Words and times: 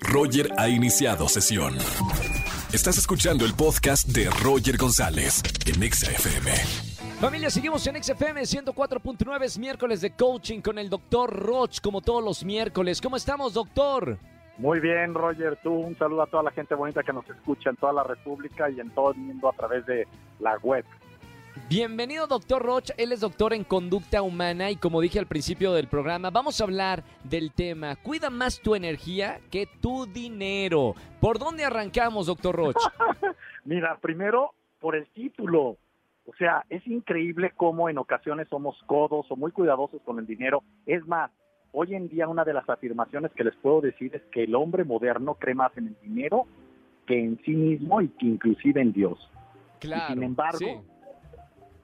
Roger 0.00 0.50
ha 0.56 0.68
iniciado 0.68 1.28
sesión. 1.28 1.76
Estás 2.72 2.98
escuchando 2.98 3.44
el 3.44 3.54
podcast 3.54 4.08
de 4.08 4.28
Roger 4.42 4.76
González 4.76 5.42
en 5.66 5.82
Exa 5.82 6.10
FM. 6.10 6.50
Familia, 7.20 7.50
seguimos 7.50 7.86
en 7.86 8.02
XFM 8.02 8.42
104.9, 8.42 9.42
es 9.42 9.58
miércoles 9.58 10.00
de 10.00 10.12
coaching 10.12 10.60
con 10.60 10.78
el 10.78 10.88
doctor 10.88 11.34
Roch, 11.34 11.80
como 11.80 12.00
todos 12.00 12.22
los 12.22 12.44
miércoles. 12.44 13.00
¿Cómo 13.00 13.16
estamos, 13.16 13.54
doctor? 13.54 14.18
Muy 14.58 14.80
bien, 14.80 15.14
Roger. 15.14 15.58
Tú 15.62 15.72
un 15.72 15.96
saludo 15.96 16.22
a 16.22 16.26
toda 16.26 16.42
la 16.42 16.50
gente 16.50 16.74
bonita 16.74 17.02
que 17.02 17.12
nos 17.12 17.28
escucha 17.28 17.70
en 17.70 17.76
toda 17.76 17.92
la 17.92 18.02
República 18.02 18.68
y 18.70 18.80
en 18.80 18.90
todo 18.90 19.12
el 19.12 19.18
mundo 19.18 19.48
a 19.48 19.52
través 19.52 19.86
de 19.86 20.06
la 20.40 20.56
web. 20.58 20.84
Bienvenido, 21.66 22.26
doctor 22.26 22.62
Roch. 22.62 22.90
Él 22.96 23.12
es 23.12 23.20
doctor 23.20 23.52
en 23.52 23.64
conducta 23.64 24.22
humana 24.22 24.70
y 24.70 24.76
como 24.76 25.00
dije 25.00 25.18
al 25.18 25.26
principio 25.26 25.72
del 25.72 25.88
programa, 25.88 26.30
vamos 26.30 26.60
a 26.60 26.64
hablar 26.64 27.02
del 27.24 27.52
tema 27.52 27.96
Cuida 27.96 28.30
más 28.30 28.60
tu 28.60 28.74
energía 28.74 29.40
que 29.50 29.66
tu 29.80 30.06
dinero. 30.06 30.94
¿Por 31.20 31.38
dónde 31.38 31.64
arrancamos, 31.64 32.26
doctor 32.26 32.54
Roch? 32.54 32.76
Mira, 33.64 33.98
primero 34.00 34.52
por 34.80 34.94
el 34.94 35.06
título. 35.08 35.76
O 36.26 36.34
sea, 36.38 36.64
es 36.68 36.86
increíble 36.86 37.52
cómo 37.56 37.88
en 37.88 37.98
ocasiones 37.98 38.48
somos 38.48 38.76
codos 38.86 39.26
o 39.30 39.36
muy 39.36 39.50
cuidadosos 39.50 40.00
con 40.02 40.18
el 40.18 40.26
dinero. 40.26 40.62
Es 40.86 41.06
más, 41.06 41.30
hoy 41.72 41.94
en 41.94 42.08
día 42.08 42.28
una 42.28 42.44
de 42.44 42.52
las 42.52 42.68
afirmaciones 42.68 43.32
que 43.32 43.44
les 43.44 43.56
puedo 43.56 43.80
decir 43.80 44.14
es 44.14 44.22
que 44.30 44.44
el 44.44 44.54
hombre 44.54 44.84
moderno 44.84 45.34
cree 45.34 45.54
más 45.54 45.76
en 45.76 45.88
el 45.88 45.96
dinero 46.02 46.46
que 47.06 47.18
en 47.18 47.40
sí 47.44 47.52
mismo 47.52 48.02
y 48.02 48.08
que 48.08 48.26
inclusive 48.26 48.80
en 48.80 48.92
Dios. 48.92 49.18
Claro. 49.80 50.12
sin 50.12 50.22
embargo, 50.24 50.58
sí. 50.58 50.97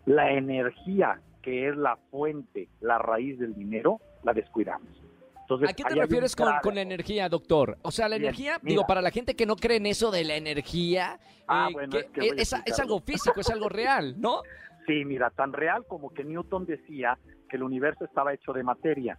La 0.06 0.32
energía 0.32 1.20
que 1.42 1.68
es 1.68 1.76
la 1.76 1.96
fuente, 2.10 2.68
la 2.80 2.98
raíz 2.98 3.38
del 3.38 3.54
dinero, 3.54 4.00
la 4.22 4.32
descuidamos. 4.32 4.88
Entonces, 5.42 5.68
¿A 5.68 5.72
qué 5.74 5.84
te 5.84 5.94
refieres 5.94 6.34
con, 6.34 6.50
con 6.62 6.74
la 6.74 6.80
energía, 6.80 7.28
doctor? 7.28 7.76
O 7.82 7.90
sea, 7.90 8.08
la 8.08 8.16
Bien, 8.16 8.28
energía, 8.28 8.58
mira. 8.62 8.70
digo, 8.72 8.86
para 8.86 9.02
la 9.02 9.10
gente 9.10 9.36
que 9.36 9.44
no 9.44 9.56
cree 9.56 9.76
en 9.76 9.84
eso 9.86 10.10
de 10.10 10.24
la 10.24 10.36
energía, 10.36 11.18
Ah, 11.46 11.68
eh, 11.68 11.72
bueno, 11.74 11.90
que 11.92 11.98
es 11.98 12.06
que 12.06 12.20
voy 12.20 12.30
a 12.30 12.32
es, 12.34 12.40
es 12.40 12.52
explicarlo. 12.54 12.82
algo 12.94 13.00
físico, 13.00 13.40
es 13.40 13.50
algo 13.50 13.68
real, 13.68 14.14
¿no? 14.18 14.40
Sí, 14.86 15.02
mira, 15.06 15.30
tan 15.30 15.52
real 15.54 15.86
como 15.86 16.12
que 16.12 16.24
Newton 16.24 16.66
decía 16.66 17.18
que 17.48 17.56
el 17.56 17.62
universo 17.62 18.04
estaba 18.04 18.34
hecho 18.34 18.52
de 18.52 18.62
materia. 18.62 19.18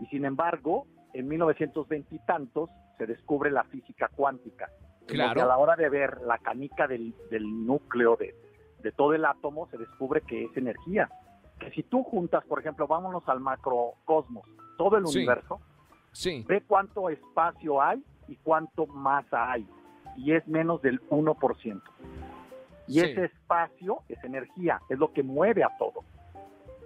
Y 0.00 0.06
sin 0.06 0.24
embargo, 0.26 0.86
en 1.14 1.28
1920 1.28 2.14
y 2.14 2.18
tantos 2.26 2.68
se 2.98 3.06
descubre 3.06 3.50
la 3.50 3.64
física 3.64 4.08
cuántica. 4.14 4.70
Claro. 5.06 5.42
a 5.42 5.46
la 5.46 5.58
hora 5.58 5.74
de 5.76 5.88
ver 5.88 6.20
la 6.26 6.38
canica 6.38 6.86
del, 6.86 7.14
del 7.30 7.66
núcleo 7.66 8.16
de, 8.16 8.34
de 8.82 8.92
todo 8.92 9.14
el 9.14 9.24
átomo, 9.24 9.68
se 9.68 9.78
descubre 9.78 10.20
que 10.22 10.44
es 10.44 10.56
energía. 10.56 11.08
Que 11.58 11.70
si 11.70 11.82
tú 11.82 12.02
juntas, 12.02 12.44
por 12.44 12.60
ejemplo, 12.60 12.86
vámonos 12.86 13.28
al 13.28 13.40
macrocosmos, 13.40 14.44
todo 14.76 14.96
el 14.96 15.06
Sí. 15.06 15.18
universo, 15.18 15.60
Sí. 16.12 16.44
ve 16.48 16.62
cuánto 16.66 17.08
espacio 17.08 17.80
hay 17.80 18.02
y 18.28 18.36
cuánto 18.36 18.86
masa 18.86 19.50
hay. 19.52 19.66
Y 20.16 20.32
es 20.32 20.46
menos 20.46 20.82
del 20.82 21.00
1%. 21.10 21.90
Y 22.86 22.94
Sí. 22.94 23.00
ese 23.00 23.24
espacio 23.26 24.02
es 24.08 24.22
energía, 24.24 24.80
es 24.88 24.98
lo 24.98 25.12
que 25.12 25.22
mueve 25.22 25.62
a 25.64 25.70
todo. 25.78 26.00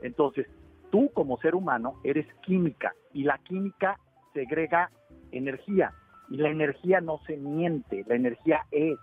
Entonces, 0.03 0.47
tú 0.91 1.11
como 1.15 1.39
ser 1.39 1.55
humano 1.55 1.95
eres 2.05 2.27
química 2.43 2.95
y 3.13 3.25
la 3.25 3.39
química 3.39 3.99
segrega 4.35 4.91
energía. 5.33 5.93
Y 6.29 6.37
la 6.37 6.51
energía 6.51 7.01
no 7.01 7.19
se 7.27 7.37
miente, 7.37 8.05
la 8.07 8.15
energía 8.15 8.67
es. 8.71 8.99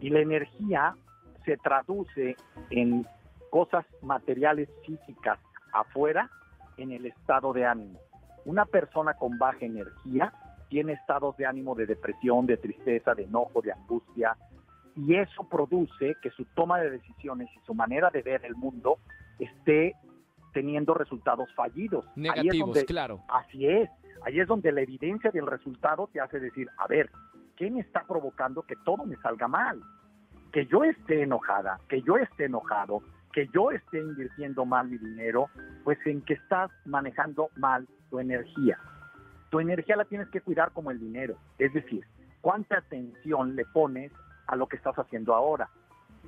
Y 0.00 0.10
la 0.10 0.20
energía 0.20 0.94
se 1.44 1.56
traduce 1.58 2.36
en 2.70 3.06
cosas 3.50 3.84
materiales 4.02 4.68
físicas 4.84 5.38
afuera 5.72 6.30
en 6.76 6.92
el 6.92 7.06
estado 7.06 7.52
de 7.52 7.64
ánimo. 7.64 7.98
Una 8.44 8.64
persona 8.66 9.14
con 9.14 9.38
baja 9.38 9.64
energía 9.64 10.32
tiene 10.68 10.92
estados 10.94 11.36
de 11.36 11.46
ánimo 11.46 11.74
de 11.74 11.86
depresión, 11.86 12.46
de 12.46 12.56
tristeza, 12.56 13.14
de 13.14 13.24
enojo, 13.24 13.62
de 13.62 13.72
angustia, 13.72 14.36
y 14.96 15.16
eso 15.16 15.48
produce 15.48 16.16
que 16.22 16.30
su 16.30 16.44
toma 16.54 16.78
de 16.80 16.90
decisiones 16.90 17.48
y 17.54 17.66
su 17.66 17.74
manera 17.74 18.10
de 18.10 18.22
ver 18.22 18.44
el 18.44 18.54
mundo 18.54 18.98
esté 19.38 19.94
teniendo 20.52 20.94
resultados 20.94 21.52
fallidos. 21.54 22.04
Ahí 22.06 22.12
es 22.12 22.22
Negativos, 22.22 22.58
donde- 22.68 22.84
claro. 22.86 23.20
Así 23.28 23.66
es, 23.66 23.90
ahí 24.24 24.38
es 24.40 24.46
donde 24.46 24.70
la 24.72 24.82
evidencia 24.82 25.30
del 25.30 25.46
resultado 25.46 26.08
te 26.12 26.20
hace 26.20 26.38
decir, 26.38 26.68
a 26.78 26.86
ver, 26.86 27.10
¿qué 27.56 27.70
me 27.70 27.80
está 27.80 28.04
provocando 28.06 28.62
que 28.62 28.76
todo 28.84 29.04
me 29.04 29.16
salga 29.16 29.48
mal? 29.48 29.80
Que 30.54 30.66
yo 30.66 30.84
esté 30.84 31.22
enojada, 31.22 31.80
que 31.88 32.00
yo 32.02 32.16
esté 32.16 32.44
enojado, 32.44 33.02
que 33.32 33.48
yo 33.48 33.72
esté 33.72 33.98
invirtiendo 33.98 34.64
mal 34.64 34.88
mi 34.88 34.98
dinero, 34.98 35.50
pues 35.82 35.98
en 36.06 36.22
que 36.22 36.34
estás 36.34 36.70
manejando 36.84 37.48
mal 37.56 37.88
tu 38.08 38.20
energía. 38.20 38.78
Tu 39.50 39.58
energía 39.58 39.96
la 39.96 40.04
tienes 40.04 40.28
que 40.28 40.40
cuidar 40.40 40.70
como 40.70 40.92
el 40.92 41.00
dinero, 41.00 41.34
es 41.58 41.72
decir, 41.74 42.06
cuánta 42.40 42.78
atención 42.78 43.56
le 43.56 43.64
pones 43.64 44.12
a 44.46 44.54
lo 44.54 44.68
que 44.68 44.76
estás 44.76 44.96
haciendo 44.96 45.34
ahora 45.34 45.68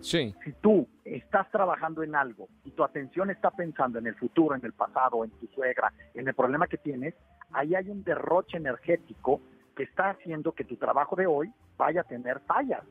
Sí. 0.01 0.35
si 0.45 0.53
tú 0.55 0.87
estás 1.05 1.51
trabajando 1.51 2.03
en 2.03 2.15
algo 2.15 2.49
y 2.65 2.71
tu 2.73 2.85
atención 2.85 3.31
está 3.31 3.51
pensando 3.51 3.99
en 3.99 4.07
el 4.07 4.15
futuro, 4.15 4.55
en 4.55 4.65
el 4.65 4.73
pasado, 4.73 5.25
en 5.25 5.31
tu 5.31 5.47
suegra, 5.49 5.93
en 6.15 6.29
el 6.29 6.35
problema 6.35 6.67
que 6.67 6.77
tienes, 6.77 7.15
ahí 7.53 7.75
hay 7.75 7.89
un 7.89 8.05
derroche 8.05 8.57
energético 8.57 9.41
que 9.75 9.85
está 9.85 10.11
haciendo 10.11 10.53
que 10.53 10.65
tu 10.65 10.77
trabajo 10.77 11.17
de 11.17 11.27
hoy 11.27 11.53
vaya 11.77 12.03
a 12.03 12.05
tener 12.05 12.41
fallas. 12.41 12.83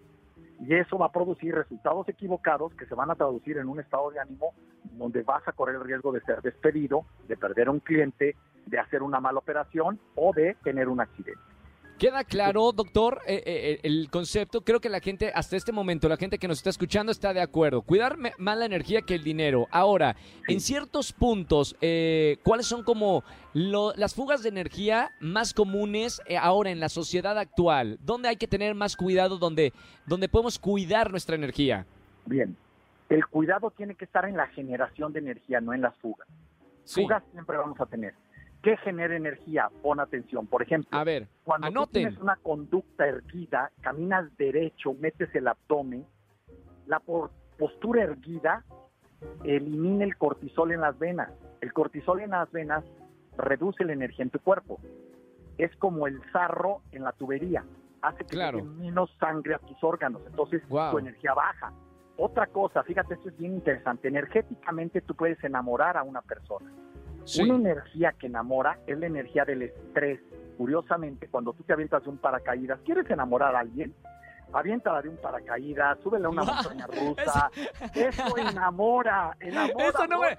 Y 0.68 0.74
eso 0.74 0.98
va 0.98 1.08
a 1.08 1.12
producir 1.12 1.54
resultados 1.54 2.10
equivocados 2.10 2.74
que 2.74 2.88
se 2.88 2.96
van 2.96 3.12
a 3.12 3.16
traducir 3.16 3.58
en 3.58 3.68
un 3.68 3.80
estado 3.80 4.10
de 4.10 4.20
ánimo 4.20 4.54
donde 4.94 5.22
vas 5.22 5.48
a 5.48 5.52
correr 5.52 5.76
el 5.76 5.84
riesgo 5.84 6.12
de 6.12 6.22
ser 6.22 6.42
despedido, 6.42 7.06
de 7.28 7.38
perder 7.38 7.68
a 7.68 7.72
un 7.72 7.80
cliente, 7.80 8.36
de 8.66 8.80
hacer 8.80 9.04
una 9.04 9.20
mala 9.20 9.40
operación 9.40 10.00
o 10.16 10.34
de 10.34 10.56
tener 10.64 10.88
un 10.88 11.02
accidente. 11.02 11.55
Queda 11.98 12.26
claro, 12.26 12.74
doctor, 12.74 13.22
eh, 13.26 13.42
eh, 13.46 13.80
el 13.84 14.10
concepto. 14.12 14.62
Creo 14.66 14.82
que 14.82 14.90
la 14.90 15.00
gente, 15.00 15.32
hasta 15.34 15.56
este 15.56 15.72
momento, 15.72 16.10
la 16.10 16.18
gente 16.18 16.38
que 16.38 16.46
nos 16.48 16.58
está 16.58 16.70
escuchando 16.70 17.10
está 17.10 17.34
de 17.34 17.40
acuerdo. 17.40 17.82
Cuidar 17.82 18.18
más 18.38 18.58
la 18.58 18.66
energía 18.66 19.02
que 19.02 19.16
el 19.16 19.24
dinero. 19.24 19.66
Ahora, 19.72 20.18
en 20.50 20.60
ciertos 20.60 21.14
puntos, 21.14 21.74
eh, 21.80 22.38
¿cuáles 22.44 22.66
son 22.66 22.84
como 22.84 23.24
lo- 23.54 23.94
las 23.96 24.14
fugas 24.14 24.44
de 24.44 24.50
energía 24.50 25.12
más 25.22 25.54
comunes 25.54 26.22
eh, 26.26 26.36
ahora 26.38 26.70
en 26.70 26.82
la 26.82 26.90
sociedad 26.90 27.38
actual? 27.40 27.98
¿Dónde 28.02 28.28
hay 28.28 28.36
que 28.36 28.48
tener 28.48 28.76
más 28.76 28.98
cuidado? 28.98 29.38
¿Dónde, 29.38 29.72
donde 30.06 30.28
podemos 30.28 30.60
cuidar 30.60 31.12
nuestra 31.12 31.36
energía? 31.38 31.86
Bien, 32.26 32.58
el 33.08 33.26
cuidado 33.28 33.72
tiene 33.72 33.96
que 33.96 34.04
estar 34.04 34.26
en 34.26 34.36
la 34.36 34.48
generación 34.48 35.14
de 35.14 35.20
energía, 35.20 35.62
no 35.62 35.74
en 35.74 35.80
las 35.82 35.96
fugas. 36.00 36.28
Sí. 36.84 37.04
Fugas 37.04 37.24
siempre 37.32 37.56
vamos 37.56 37.80
a 37.80 37.86
tener. 37.86 38.14
¿Qué 38.66 38.78
genera 38.78 39.16
energía? 39.16 39.70
Pon 39.84 40.00
atención. 40.00 40.48
Por 40.48 40.64
ejemplo, 40.64 40.98
A 40.98 41.04
ver, 41.04 41.28
cuando 41.44 41.70
tú 41.72 41.86
tienes 41.92 42.18
una 42.18 42.36
conducta 42.38 43.06
erguida, 43.06 43.70
caminas 43.82 44.36
derecho, 44.38 44.96
metes 44.96 45.30
el 45.36 45.48
abdomen, 45.48 46.04
la 46.88 47.00
postura 47.00 48.02
erguida 48.02 48.64
elimina 49.44 50.04
el 50.04 50.18
cortisol 50.18 50.72
en 50.72 50.82
las 50.82 50.98
venas. 50.98 51.30
El 51.62 51.74
cortisol 51.74 52.22
en 52.22 52.32
las 52.32 52.52
venas 52.52 52.84
reduce 53.38 53.86
la 53.86 53.94
energía 53.94 54.24
en 54.24 54.32
tu 54.32 54.40
cuerpo. 54.40 54.80
Es 55.60 55.76
como 55.76 56.08
el 56.08 56.20
sarro 56.32 56.82
en 56.92 57.04
la 57.04 57.12
tubería. 57.12 57.64
Hace 58.02 58.24
que 58.26 58.36
Claro. 58.36 58.64
menos 58.64 59.16
sangre 59.20 59.54
a 59.54 59.60
tus 59.60 59.78
órganos. 59.84 60.24
Entonces 60.26 60.64
tu 60.68 60.98
energía 60.98 61.36
baja. 61.36 61.72
Otra 62.18 62.48
cosa, 62.48 62.82
fíjate, 62.82 63.14
esto 63.14 63.30
es 63.30 63.38
bien 63.38 63.54
interesante. 63.54 64.08
Energéticamente 64.08 65.02
tú 65.02 65.14
puedes 65.14 65.44
enamorar 65.44 65.98
a 65.98 66.02
una 66.02 66.24
persona. 66.24 66.72
Sí. 67.26 67.42
Una 67.44 67.56
energía 67.56 68.14
que 68.18 68.28
enamora 68.28 68.80
es 68.88 68.98
la 68.98 69.08
energía 69.08 69.46
del 69.46 69.64
estrés. 69.64 70.20
Curiosamente, 70.58 71.28
cuando 71.28 71.54
tú 71.54 71.64
te 71.64 71.74
avientas 71.74 72.04
de 72.04 72.10
un 72.10 72.18
paracaídas, 72.18 72.80
¿quieres 72.86 73.10
enamorar 73.10 73.56
a 73.56 73.60
alguien? 73.60 73.94
Aviéntala 74.54 75.02
de 75.02 75.10
un 75.10 75.18
paracaídas, 75.18 75.98
súbele 76.02 76.26
a 76.26 76.30
una 76.30 76.44
montaña 76.46 76.88
rusa. 76.88 77.52
Eso 77.94 78.38
enamora, 78.38 79.36
enamora. 79.40 79.88
Eso 79.88 80.08
no 80.08 80.22
me-. 80.22 80.38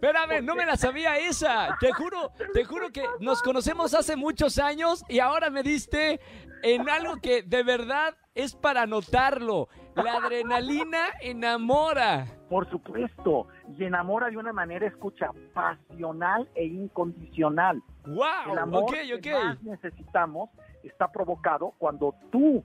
Espérame, 0.00 0.44
no 0.44 0.54
me 0.54 0.64
la 0.64 0.76
sabía 0.76 1.18
esa. 1.18 1.76
Te 1.80 1.92
juro, 1.92 2.30
te 2.54 2.64
juro 2.64 2.90
que 2.92 3.04
nos 3.18 3.42
conocemos 3.42 3.94
hace 3.94 4.14
muchos 4.14 4.58
años 4.58 5.04
y 5.08 5.18
ahora 5.18 5.50
me 5.50 5.64
diste 5.64 6.20
en 6.62 6.88
algo 6.88 7.16
que 7.20 7.42
de 7.42 7.64
verdad 7.64 8.16
es 8.32 8.54
para 8.54 8.86
notarlo. 8.86 9.68
La 10.04 10.14
adrenalina 10.16 10.98
enamora. 11.20 12.26
Por 12.48 12.68
supuesto, 12.70 13.48
y 13.76 13.84
enamora 13.84 14.30
de 14.30 14.36
una 14.36 14.52
manera, 14.52 14.86
escucha, 14.86 15.30
pasional 15.52 16.48
e 16.54 16.64
incondicional. 16.66 17.82
¡Wow! 18.06 18.52
El 18.52 18.58
amor 18.58 18.82
ok, 18.84 19.20
que 19.22 19.32
más 19.32 19.62
necesitamos 19.62 20.50
está 20.82 21.08
provocado 21.08 21.74
cuando 21.78 22.14
tú 22.30 22.64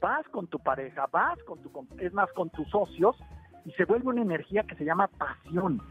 vas 0.00 0.26
con 0.28 0.46
tu 0.46 0.58
pareja, 0.58 1.06
vas 1.10 1.42
con 1.44 1.60
tu, 1.60 1.70
es 1.98 2.12
más, 2.12 2.32
con 2.32 2.48
tus 2.50 2.68
socios, 2.70 3.16
y 3.64 3.72
se 3.72 3.84
vuelve 3.84 4.08
una 4.08 4.22
energía 4.22 4.62
que 4.62 4.74
se 4.76 4.84
llama 4.84 5.08
pasión. 5.08 5.82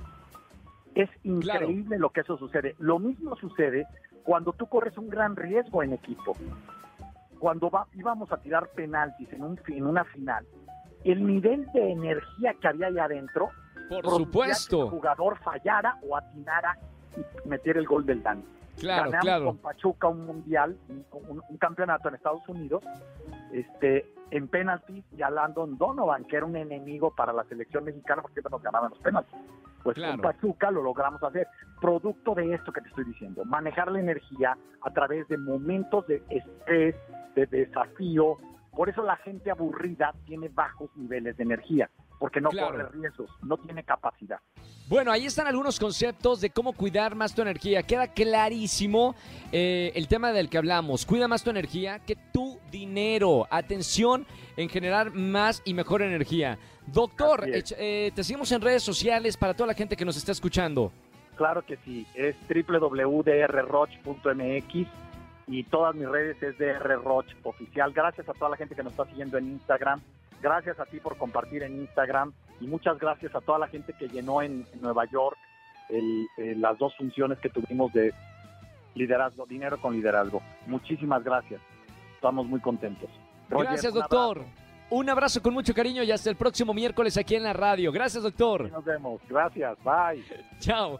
Es 0.95 1.09
increíble 1.23 1.99
lo 1.99 2.09
que 2.09 2.21
eso 2.21 2.37
sucede. 2.37 2.75
Lo 2.79 2.97
mismo 2.97 3.35
sucede 3.35 3.85
cuando 4.23 4.53
tú 4.53 4.67
corres 4.67 4.97
un 4.97 5.09
gran 5.09 5.35
riesgo 5.35 5.83
en 5.83 5.93
equipo. 5.93 6.35
Cuando 7.37 7.69
va- 7.69 7.87
íbamos 7.93 8.31
a 8.31 8.37
tirar 8.37 8.69
penaltis 8.75 9.31
en, 9.31 9.43
un, 9.43 9.59
en 9.67 9.85
una 9.85 10.03
final, 10.05 10.45
el 11.03 11.25
nivel 11.25 11.65
de 11.73 11.91
energía 11.91 12.53
que 12.59 12.67
había 12.67 12.87
ahí 12.87 12.97
adentro 12.99 13.49
Por 13.89 14.01
producía 14.01 14.43
que 14.45 14.49
el 14.49 14.55
supuesto. 14.55 14.89
jugador 14.89 15.37
fallara 15.39 15.97
o 16.07 16.15
atinara 16.17 16.77
y 17.17 17.47
metiera 17.49 17.79
el 17.79 17.87
gol 17.87 18.05
del 18.05 18.21
daño. 18.23 18.43
Claro, 18.79 19.05
Ganamos 19.11 19.21
claro. 19.25 19.45
con 19.45 19.57
Pachuca 19.57 20.07
un 20.07 20.25
mundial, 20.25 20.77
un, 20.89 21.41
un- 21.49 21.57
campeonato 21.57 22.07
en 22.07 22.15
Estados 22.15 22.47
Unidos, 22.47 22.81
este, 23.51 24.09
en 24.31 24.47
penaltis 24.47 25.03
y 25.17 25.21
a 25.21 25.29
Landon 25.29 25.77
Donovan, 25.77 26.23
que 26.25 26.37
era 26.37 26.45
un 26.45 26.55
enemigo 26.55 27.13
para 27.13 27.33
la 27.33 27.43
selección 27.45 27.83
mexicana 27.83 28.21
porque 28.21 28.41
nos 28.49 28.61
ganaban 28.61 28.91
los 28.91 28.99
penaltis. 28.99 29.35
Pues 29.83 29.95
Claro. 29.95 30.13
con 30.13 30.21
Pachuca 30.21 30.71
lo 30.71 30.81
logramos 30.81 31.21
hacer. 31.23 31.47
Producto 31.81 32.35
de 32.35 32.53
esto 32.53 32.71
que 32.71 32.81
te 32.81 32.89
estoy 32.89 33.05
diciendo, 33.05 33.43
manejar 33.45 33.91
la 33.91 33.99
energía 33.99 34.57
a 34.81 34.91
través 34.91 35.27
de 35.27 35.37
momentos 35.37 36.05
de 36.07 36.21
estrés, 36.29 36.95
de 37.35 37.45
desafío. 37.47 38.37
Por 38.71 38.89
eso 38.89 39.03
la 39.03 39.17
gente 39.17 39.51
aburrida 39.51 40.13
tiene 40.25 40.47
bajos 40.49 40.89
niveles 40.95 41.37
de 41.37 41.43
energía, 41.43 41.89
porque 42.19 42.41
no 42.41 42.49
Claro. 42.49 42.71
corre 42.71 42.89
riesgos, 42.91 43.29
no 43.41 43.57
tiene 43.57 43.83
capacidad. 43.83 44.39
Bueno, 44.87 45.11
ahí 45.11 45.25
están 45.25 45.45
algunos 45.47 45.79
conceptos 45.79 46.41
de 46.41 46.49
cómo 46.49 46.73
cuidar 46.73 47.13
más 47.13 47.35
tu 47.35 47.41
energía. 47.43 47.83
Queda 47.83 48.07
clarísimo 48.07 49.13
eh, 49.51 49.91
el 49.95 50.07
tema 50.07 50.31
del 50.31 50.49
que 50.49 50.57
hablamos. 50.57 51.05
Cuida 51.05 51.27
más 51.27 51.43
tu 51.43 51.51
energía 51.51 51.99
que 51.99 52.15
tu 52.33 52.57
dinero. 52.71 53.45
Atención 53.51 54.25
en 54.57 54.67
generar 54.69 55.13
más 55.13 55.61
y 55.65 55.73
mejor 55.75 56.01
energía. 56.01 56.57
Doctor, 56.87 57.45
eh, 57.47 58.11
te 58.15 58.23
seguimos 58.23 58.51
en 58.51 58.61
redes 58.61 58.81
sociales 58.81 59.37
para 59.37 59.53
toda 59.53 59.67
la 59.67 59.73
gente 59.75 59.95
que 59.95 60.05
nos 60.05 60.17
está 60.17 60.31
escuchando. 60.31 60.91
Claro 61.35 61.63
que 61.65 61.77
sí, 61.85 62.05
es 62.15 62.35
www.drroch.mx 62.49 64.87
y 65.49 65.63
todas 65.63 65.95
mis 65.95 66.07
redes 66.07 66.41
es 66.41 66.57
drroch 66.57 67.25
oficial. 67.43 67.91
Gracias 67.91 68.29
a 68.29 68.33
toda 68.33 68.51
la 68.51 68.57
gente 68.57 68.75
que 68.75 68.83
nos 68.83 68.93
está 68.93 69.05
siguiendo 69.05 69.37
en 69.37 69.47
Instagram. 69.47 69.99
Gracias 70.41 70.79
a 70.79 70.85
ti 70.85 70.99
por 71.01 71.17
compartir 71.17 71.63
en 71.63 71.81
Instagram 71.81 72.31
y 72.61 72.67
muchas 72.67 72.97
gracias 72.97 73.35
a 73.35 73.41
toda 73.41 73.59
la 73.59 73.67
gente 73.67 73.93
que 73.99 74.07
llenó 74.07 74.41
en, 74.41 74.65
en 74.73 74.81
Nueva 74.81 75.03
York 75.05 75.35
el- 75.89 76.27
eh, 76.37 76.55
las 76.55 76.77
dos 76.77 76.95
funciones 76.95 77.39
que 77.39 77.49
tuvimos 77.49 77.91
de 77.93 78.13
liderazgo, 78.95 79.45
dinero 79.45 79.79
con 79.81 79.93
liderazgo. 79.93 80.41
Muchísimas 80.67 81.23
gracias. 81.23 81.59
Estamos 82.15 82.45
muy 82.47 82.59
contentos. 82.59 83.09
Roger, 83.49 83.67
Gracias, 83.71 83.93
un 83.93 83.99
doctor. 83.99 84.37
abrazo. 84.39 84.53
Un 84.91 85.09
abrazo 85.09 85.41
con 85.41 85.53
mucho 85.53 85.73
cariño 85.73 86.01
y 86.03 86.11
hasta 86.11 86.29
el 86.29 86.35
próximo 86.35 86.73
miércoles 86.73 87.15
aquí 87.17 87.35
en 87.35 87.43
la 87.43 87.53
radio. 87.53 87.91
Gracias, 87.91 88.23
doctor. 88.23 88.71
Nos 88.71 88.83
vemos. 88.85 89.21
Gracias. 89.29 89.77
Bye. 89.83 90.23
Chao. 90.59 90.99